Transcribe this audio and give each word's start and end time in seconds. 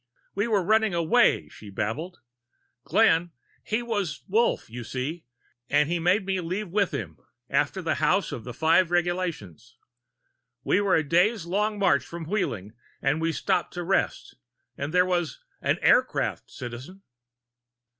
"We 0.33 0.47
were 0.47 0.63
running 0.63 0.95
away," 0.95 1.47
she 1.49 1.69
babbled. 1.69 2.21
"Glenn 2.83 3.33
he 3.63 3.83
was 3.83 4.23
Wolf, 4.27 4.67
you 4.67 4.83
see, 4.83 5.25
and 5.69 5.87
he 5.89 5.99
made 5.99 6.25
me 6.25 6.39
leave 6.41 6.69
with 6.69 6.89
him, 6.91 7.19
after 7.51 7.83
the 7.83 7.93
House 8.01 8.31
of 8.31 8.43
the 8.43 8.51
Five 8.51 8.89
Regulations. 8.89 9.77
We 10.63 10.81
were 10.81 10.95
a 10.95 11.07
day's 11.07 11.45
long 11.45 11.77
march 11.77 12.03
from 12.03 12.25
Wheeling 12.25 12.73
and 12.99 13.21
we 13.21 13.31
stopped 13.31 13.75
to 13.75 13.83
rest. 13.83 14.37
And 14.75 14.91
there 14.91 15.05
was 15.05 15.39
an 15.61 15.77
aircraft, 15.83 16.49
Citizen!" 16.49 17.03